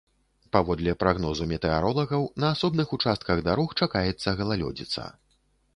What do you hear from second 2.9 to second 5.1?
участках дарог чакаецца галалёдзіца.